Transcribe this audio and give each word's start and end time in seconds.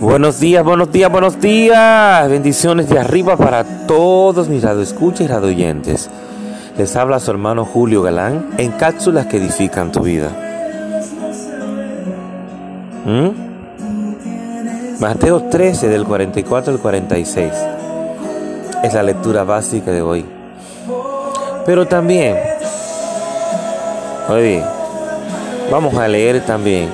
Buenos 0.00 0.40
días, 0.40 0.64
buenos 0.64 0.90
días, 0.90 1.12
buenos 1.12 1.38
días. 1.42 2.26
Bendiciones 2.30 2.88
de 2.88 2.98
arriba 2.98 3.36
para 3.36 3.86
todos 3.86 4.48
mis 4.48 4.62
radioescuchas 4.62 5.20
y 5.20 5.26
radioyentes. 5.26 6.08
Les 6.78 6.96
habla 6.96 7.20
su 7.20 7.30
hermano 7.30 7.66
Julio 7.66 8.00
Galán 8.00 8.46
en 8.56 8.72
cápsulas 8.72 9.26
que 9.26 9.36
edifican 9.36 9.92
tu 9.92 10.00
vida. 10.00 10.30
¿Mm? 13.04 13.28
Mateo 15.00 15.42
13 15.50 15.88
del 15.88 16.06
44 16.06 16.72
al 16.72 16.78
46 16.78 17.52
es 18.82 18.94
la 18.94 19.02
lectura 19.02 19.44
básica 19.44 19.90
de 19.90 20.00
hoy. 20.00 20.24
Pero 21.66 21.86
también, 21.86 22.38
oye, 24.30 24.64
vamos 25.70 25.94
a 25.96 26.08
leer 26.08 26.40
también 26.46 26.88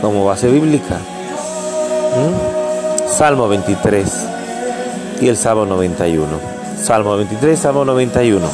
como 0.00 0.24
base 0.24 0.48
bíblica 0.48 1.00
Salmo 3.08 3.48
23 3.48 4.26
y 5.20 5.28
el 5.28 5.36
Salmo 5.36 5.64
91. 5.66 6.26
Salmo 6.82 7.16
23, 7.16 7.58
Salmo 7.58 7.84
91. 7.84 8.46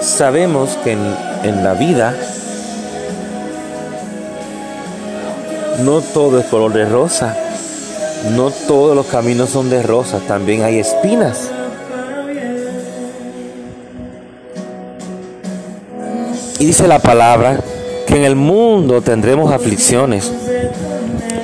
Sabemos 0.00 0.76
que 0.84 0.92
en, 0.92 1.16
en 1.42 1.64
la 1.64 1.74
vida 1.74 2.14
no 5.82 6.00
todo 6.00 6.40
es 6.40 6.46
color 6.46 6.72
de 6.72 6.86
rosa, 6.86 7.36
no 8.34 8.50
todos 8.50 8.96
los 8.96 9.06
caminos 9.06 9.50
son 9.50 9.68
de 9.68 9.82
rosas, 9.82 10.22
también 10.22 10.62
hay 10.62 10.78
espinas. 10.78 11.50
Y 16.58 16.66
dice 16.66 16.88
la 16.88 16.98
palabra 16.98 17.60
que 18.06 18.16
en 18.16 18.24
el 18.24 18.36
mundo 18.36 19.02
tendremos 19.02 19.52
aflicciones, 19.52 20.30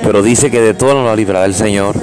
pero 0.01 0.23
dice 0.23 0.49
que 0.49 0.59
de 0.59 0.73
todo 0.73 1.03
nos 1.03 1.15
librará 1.15 1.45
el 1.45 1.53
Señor. 1.53 1.95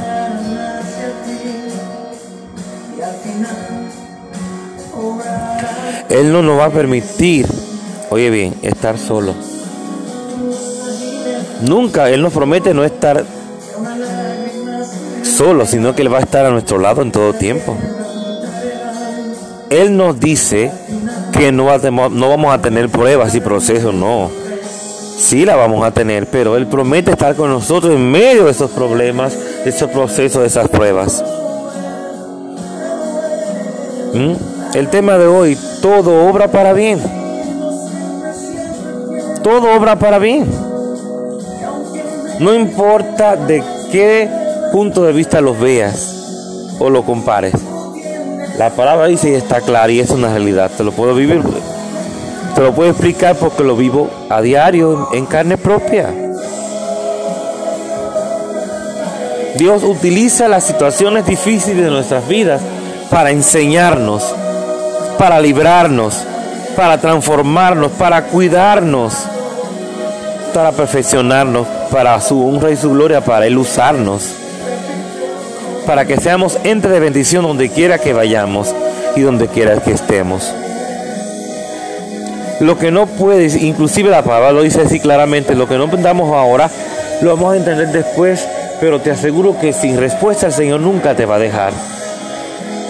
Él 6.08 6.32
no 6.32 6.42
nos 6.42 6.58
va 6.58 6.66
a 6.66 6.70
permitir, 6.70 7.46
oye 8.10 8.30
bien, 8.30 8.54
estar 8.62 8.98
solo. 8.98 9.34
Nunca, 11.62 12.10
Él 12.10 12.22
nos 12.22 12.32
promete 12.32 12.74
no 12.74 12.84
estar 12.84 13.24
solo, 15.22 15.66
sino 15.66 15.94
que 15.94 16.02
Él 16.02 16.12
va 16.12 16.18
a 16.18 16.22
estar 16.22 16.46
a 16.46 16.50
nuestro 16.50 16.78
lado 16.78 17.02
en 17.02 17.12
todo 17.12 17.32
tiempo. 17.32 17.76
Él 19.68 19.96
nos 19.96 20.18
dice 20.18 20.72
que 21.40 21.52
no, 21.52 21.64
vamos 21.64 22.52
a 22.52 22.60
tener 22.60 22.90
pruebas 22.90 23.34
y 23.34 23.40
procesos, 23.40 23.94
no. 23.94 24.30
Sí 25.16 25.46
la 25.46 25.56
vamos 25.56 25.82
a 25.82 25.90
tener, 25.90 26.26
pero 26.26 26.54
Él 26.54 26.66
promete 26.66 27.12
estar 27.12 27.34
con 27.34 27.48
nosotros 27.48 27.94
en 27.94 28.10
medio 28.10 28.44
de 28.44 28.50
esos 28.50 28.70
problemas, 28.70 29.34
de 29.64 29.70
esos 29.70 29.88
procesos, 29.90 30.42
de 30.42 30.48
esas 30.48 30.68
pruebas. 30.68 31.24
¿Mm? 34.12 34.76
El 34.76 34.88
tema 34.88 35.16
de 35.16 35.28
hoy, 35.28 35.56
todo 35.80 36.28
obra 36.28 36.48
para 36.48 36.74
bien. 36.74 37.00
Todo 39.42 39.74
obra 39.74 39.98
para 39.98 40.18
bien. 40.18 40.44
No 42.38 42.54
importa 42.54 43.36
de 43.36 43.62
qué 43.90 44.28
punto 44.72 45.04
de 45.04 45.14
vista 45.14 45.40
los 45.40 45.58
veas 45.58 46.76
o 46.78 46.90
lo 46.90 47.02
compares. 47.02 47.69
La 48.60 48.68
palabra 48.68 49.06
dice 49.06 49.30
y 49.30 49.32
está 49.32 49.62
clara 49.62 49.90
y 49.90 50.00
es 50.00 50.10
una 50.10 50.28
realidad. 50.28 50.70
Te 50.76 50.84
lo 50.84 50.92
puedo 50.92 51.14
vivir, 51.14 51.40
te 52.54 52.60
lo 52.60 52.74
puedo 52.74 52.90
explicar 52.90 53.34
porque 53.36 53.64
lo 53.64 53.74
vivo 53.74 54.10
a 54.28 54.42
diario 54.42 55.08
en 55.14 55.24
carne 55.24 55.56
propia. 55.56 56.10
Dios 59.56 59.82
utiliza 59.82 60.46
las 60.46 60.64
situaciones 60.64 61.24
difíciles 61.24 61.82
de 61.82 61.90
nuestras 61.90 62.28
vidas 62.28 62.60
para 63.08 63.30
enseñarnos, 63.30 64.22
para 65.16 65.40
librarnos, 65.40 66.22
para 66.76 67.00
transformarnos, 67.00 67.92
para 67.92 68.24
cuidarnos, 68.24 69.14
para 70.52 70.72
perfeccionarnos, 70.72 71.66
para 71.90 72.20
su 72.20 72.46
honra 72.46 72.70
y 72.70 72.76
su 72.76 72.90
gloria, 72.90 73.22
para 73.22 73.46
Él 73.46 73.56
usarnos 73.56 74.34
para 75.90 76.04
que 76.04 76.18
seamos 76.18 76.56
entre 76.62 76.92
de 76.92 77.00
bendición 77.00 77.42
donde 77.42 77.68
quiera 77.68 77.98
que 77.98 78.12
vayamos 78.12 78.72
y 79.16 79.22
donde 79.22 79.48
quiera 79.48 79.76
que 79.80 79.90
estemos. 79.90 80.54
Lo 82.60 82.78
que 82.78 82.92
no 82.92 83.08
puedes, 83.08 83.56
inclusive 83.56 84.08
la 84.08 84.22
palabra 84.22 84.52
lo 84.52 84.62
dice 84.62 84.82
así 84.82 85.00
claramente, 85.00 85.56
lo 85.56 85.66
que 85.66 85.76
no 85.76 85.86
entendamos 85.86 86.32
ahora, 86.32 86.70
lo 87.22 87.34
vamos 87.34 87.52
a 87.52 87.56
entender 87.56 87.88
después, 87.88 88.46
pero 88.78 89.00
te 89.00 89.10
aseguro 89.10 89.58
que 89.58 89.72
sin 89.72 89.96
respuesta 89.96 90.46
el 90.46 90.52
Señor 90.52 90.78
nunca 90.78 91.16
te 91.16 91.26
va 91.26 91.34
a 91.34 91.40
dejar. 91.40 91.72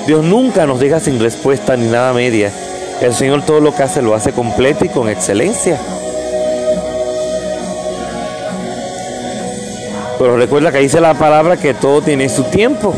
Dios 0.07 0.23
nunca 0.23 0.67
nos 0.67 0.79
deja 0.79 1.01
sin 1.01 1.19
respuesta 1.21 1.79
ni 1.79 1.87
nada 1.87 2.13
media. 2.13 2.53
El 3.01 3.15
Señor 3.15 3.47
todo 3.47 3.61
lo 3.61 3.75
que 3.75 3.83
hace 3.83 4.03
lo 4.03 4.15
hace 4.15 4.33
completo 4.33 4.85
y 4.85 4.91
con 4.91 5.09
excelencia. 5.09 5.81
Pero 10.21 10.37
recuerda 10.37 10.71
que 10.71 10.81
dice 10.81 11.01
la 11.01 11.15
palabra 11.15 11.57
que 11.57 11.73
todo 11.73 12.03
tiene 12.03 12.29
su 12.29 12.45
tiempo. 12.45 12.93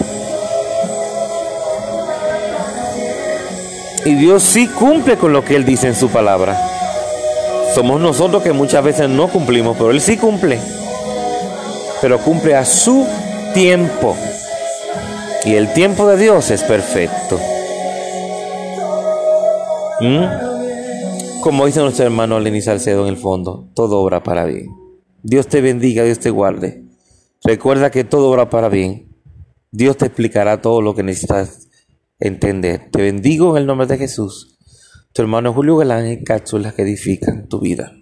Y 4.05 4.17
Dios 4.17 4.43
sí 4.43 4.67
cumple 4.67 5.17
con 5.17 5.33
lo 5.33 5.45
que 5.45 5.55
Él 5.55 5.65
dice 5.65 5.87
en 5.87 5.95
su 5.95 6.09
palabra. 6.09 6.61
Somos 7.77 8.01
nosotros 8.01 8.43
que 8.43 8.53
muchas 8.53 8.83
veces 8.83 9.09
no 9.09 9.29
cumplimos, 9.29 9.77
pero 9.77 9.93
Él 9.93 10.01
sí 10.01 10.17
cumple. 10.17 10.59
Pero 12.01 12.19
cumple 12.19 12.57
a 12.57 12.65
su 12.65 13.07
tiempo. 13.55 14.17
Y 15.45 15.55
el 15.55 15.73
tiempo 15.75 16.09
de 16.09 16.17
Dios 16.17 16.51
es 16.51 16.65
perfecto. 16.65 17.39
¿Mm? 20.01 21.41
Como 21.41 21.67
dice 21.67 21.79
nuestro 21.79 22.05
hermano 22.05 22.41
Lenny 22.41 22.63
Salcedo 22.63 23.03
en 23.03 23.11
el 23.11 23.17
fondo, 23.17 23.69
todo 23.75 24.01
obra 24.01 24.25
para 24.25 24.45
bien. 24.45 24.67
Dios 25.23 25.47
te 25.47 25.61
bendiga, 25.61 26.03
Dios 26.03 26.19
te 26.19 26.31
guarde. 26.31 26.82
Recuerda 27.45 27.91
que 27.91 28.05
todo 28.05 28.31
obra 28.31 28.51
para 28.51 28.69
bien. 28.69 29.17
Dios 29.73 29.97
te 29.97 30.07
explicará 30.07 30.61
todo 30.61 30.81
lo 30.81 30.95
que 30.95 31.03
necesitas 31.03 31.69
entender. 32.21 32.91
Te 32.91 33.03
bendigo 33.03 33.57
en 33.57 33.63
el 33.63 33.67
nombre 33.67 33.87
de 33.87 33.99
Jesús. 33.99 34.59
Tu 35.13 35.23
hermano 35.23 35.53
Julio 35.53 35.77
Galán 35.77 36.07
en 36.07 36.25
cápsulas 36.25 36.75
que 36.75 36.83
edifican 36.83 37.49
tu 37.49 37.61
vida. 37.61 37.93